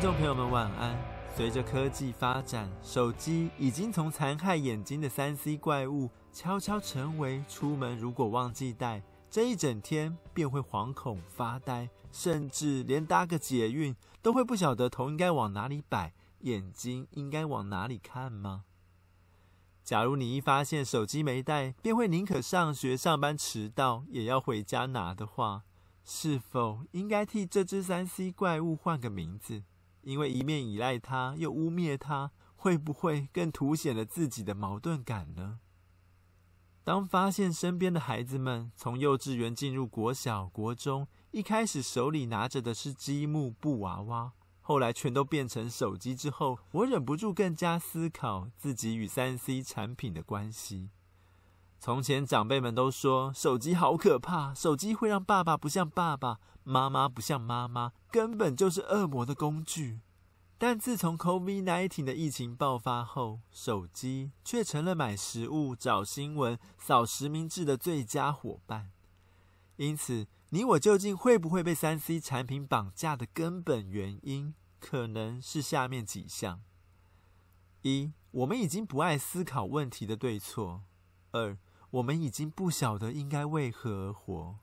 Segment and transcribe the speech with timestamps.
[0.00, 0.98] 听众朋友们，晚安。
[1.36, 18.64] 随着科技发展，手机已经从残害眼睛的三 C 怪物，悄悄成为出门如果忘记带，这一整天便会惶恐发呆，甚至连搭个捷运都会不晓得头应该往哪里摆，眼睛应该往哪里看吗？
[19.84, 25.64] 假如你一发现手机没带，便会宁可上学上班迟到，也要回家拿的话，
[26.02, 29.64] 是否应该替这只三 C 怪物换个名字？
[30.02, 35.60] 因为一面依赖他，又污蔑他，会不会更凸显了自己的矛盾感呢？
[36.82, 50.90] 当发现身边的孩子们从幼稚园进入国小、国中，一开始手里拿着的是积木布娃娃，后来全都变成手机之后，我忍不住更加思考自己与三 C 产品的关系。
[51.80, 60.00] 从前长辈们都说手机好可怕，手机会让爸爸不像爸爸，妈妈不像妈妈，根本就是恶魔的工具。
[60.58, 68.90] 但自从 COVID-19 的疫情爆发后，手机却成了买食物、找新闻、扫实名制的最佳伙伴。
[69.76, 76.60] 因此，你我究竟会不会被三 C 产品绑架的根本原因，可能是下面几项：
[77.80, 80.82] 一、我们已经不爱思考问题的对错；
[81.30, 81.56] 二、
[81.90, 84.58] 我们已经不晓得应该为何而活。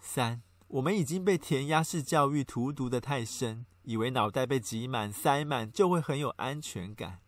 [0.00, 7.20] 三，我们已经被填鸭式教育荼毒的太深，以为脑袋被挤满、塞满就会很有安全感。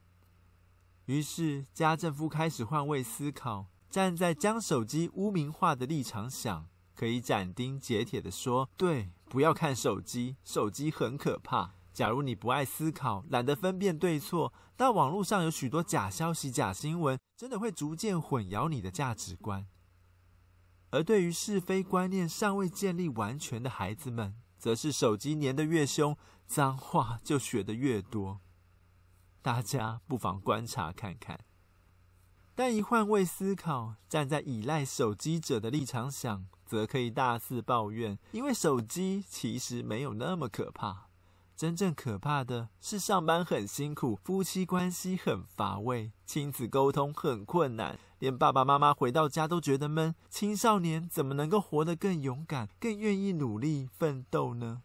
[1.04, 11.75] 于是家政夫开始换位思考，站在将手机污名化的立场想，可以斩钉截铁的说：对，不要看手机，手机很可怕。
[11.96, 19.66] 假如你不爱思考，懒得分辨对错，但网络上有许多假消息、假新闻，真的会逐渐混淆你的价值观。
[20.90, 26.14] 而对于是非观念尚未建立完全的孩子们，则是手机黏得越凶，
[26.46, 28.42] 脏话就学得越多。
[29.40, 31.40] 大家不妨观察看看。
[32.54, 41.05] 但一换位思考，站在依赖手机者的立场想，则可以大肆抱怨，因为手机其实没有那么可怕。
[41.56, 50.14] 真正可怕的是上班很辛苦，夫妻关系很乏味，亲子沟通很困难，连爸爸妈妈回到家都觉得闷。
[50.28, 54.82] 青少年怎么能够活得更勇敢、更愿意努力奋斗呢？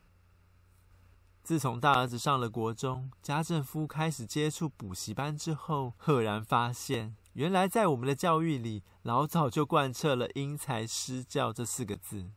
[1.43, 12.29] 自从大儿子上了国中，家政夫开始接触补习班之后，赫然发现，原来在我们的教育里，老早就贯彻了“因材施教”这四个字。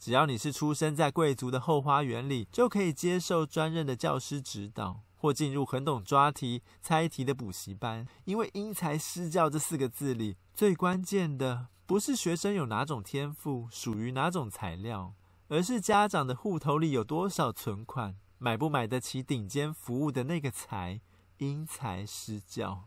[0.00, 8.08] 只要你是出生在贵族的后花园里，就可以接受专任的教师指导，或进入很懂抓题、猜题的补习班。
[8.24, 15.12] 因为“因材施教”这四个字里，最关键的不是学生有哪种天赋，属于哪种材料，
[15.48, 21.02] 而是家长的户头里有多少存款，买不买得起顶尖服务的那个才
[21.36, 22.84] “因材施教”。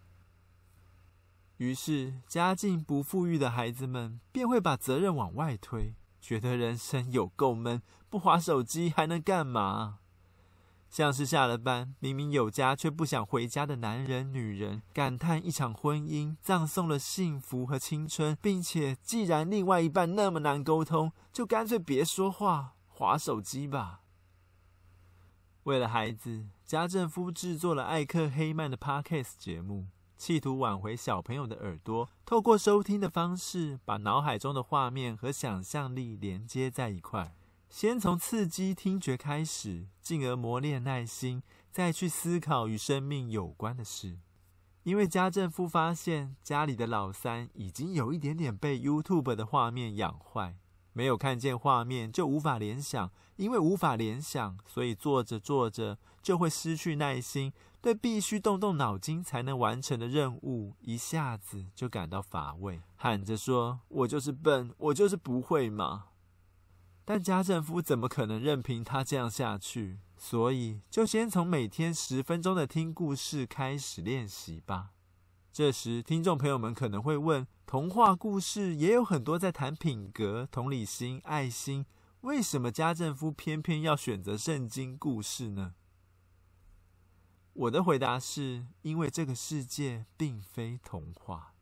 [1.57, 5.94] 于是，家境不富裕的孩子们便会把责任往外推。
[6.23, 10.00] 觉得人生有够闷，不划手机还能干嘛？
[10.89, 23.99] 像是下了班，明明有家却不想回家的男人、女人，感叹一场婚姻葬送了幸福和青春，并且既然另外一半那么难沟通，就干脆别说话，划手机吧。
[25.64, 29.87] 为了孩子，家政夫制作了艾克黑曼的 Podcast 节目。
[30.23, 37.35] 企图挽回小朋友的耳朵，透过收听的方式，把脑海中的画面和想象力连接在一块。
[37.70, 44.17] 先从刺激听觉开始，进而磨练耐心，再去思考与生命有关的事。
[44.84, 50.55] 因为家政夫发现家里的老三已经有一点点被 YouTube 的画面养坏。
[50.93, 57.51] 没有看见画面就无法联想，因为无法联想，所以做着做着就会失去耐心，
[57.81, 66.05] 对必须动动脑筋才能完成的任务一下子就感到乏味，喊着说：“我就是笨，我就是不会嘛。”
[67.05, 69.99] 但家政夫怎么可能任凭他这样下去？
[70.16, 74.91] 所以就先从每天十分钟的听故事开始练习吧。
[75.53, 81.85] 这时，听众朋友们可能会问：童话故事也有很多在谈品格、同理心、爱心，
[82.22, 85.76] 为什么家政夫偏偏要选择圣经故事呢？
[87.53, 91.53] 我的回答是：因为这个世界并非童话。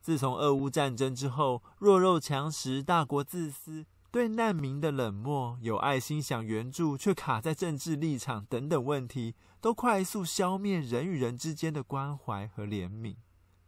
[0.00, 3.86] 自从俄乌战争之后，弱肉强食、大国自私、
[4.16, 13.16] 对难民的冷漠、有爱心想援助却卡在政治立场等等问题，都快速消灭人与人之间的关怀和怜悯。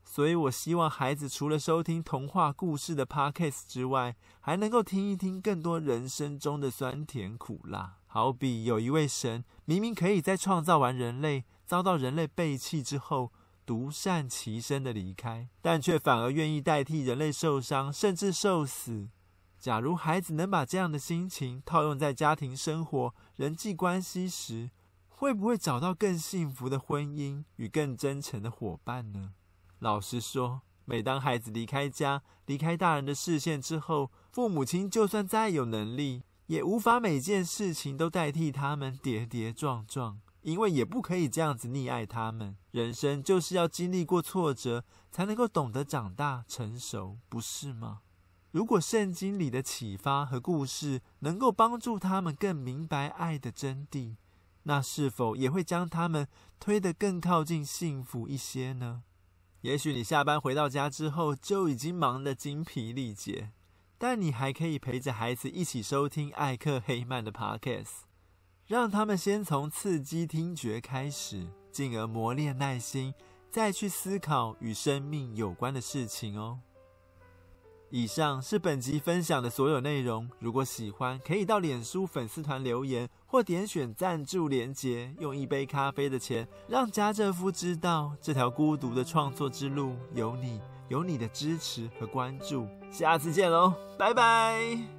[0.07, 7.99] 所以，我希望孩子除了收听童话故事的 Podcast 之外，还能够听一听更多人生中的酸甜苦辣。
[8.07, 13.31] 好比有一位神，明明可以在创造完人类，遭到人类背弃之后，
[13.67, 19.11] 独善其身的离开，但却反而愿意代替人类受伤，甚至受死。
[19.59, 24.71] 假如孩子能把这样的心情套用在家庭生活、人际关系时，
[25.09, 29.33] 会不会找到更幸福的婚姻与更真诚的伙伴呢？
[29.81, 42.57] 老实说，每当孩子离开家、离开大人的视线之后，父母亲就算再有能力，也无法每件事情都代替他们跌跌撞撞，因为也不可以这样子溺爱他们。
[42.71, 48.03] 人生就是要经历过挫折，才能够懂得长大成熟，不是吗？
[48.51, 54.17] 如果圣经里的启发和故事能够帮助他们更明白爱的真谛，
[54.63, 56.27] 那是否也会将他们
[56.59, 59.03] 推得更靠近幸福一些呢？
[59.61, 63.51] 也许你下班回到家之后就已经忙得精疲力竭。
[64.01, 68.05] 但你还可以陪着孩子一起收听艾克黑曼的 Podcast，
[68.69, 73.13] 让他们先从刺激听觉开始，进而磨练耐心，
[73.51, 76.61] 再去思考与生命有关的事情哦。
[77.91, 80.29] 以上是本集分享的所有内容。
[80.39, 90.61] 如果喜欢，可以到脸书粉丝团留言，或点选赞助连结，用一杯咖啡的钱，让家政夫知道这条孤独的创作之路有你。
[90.89, 94.98] 有你的支持和关注，下次见喽，拜拜。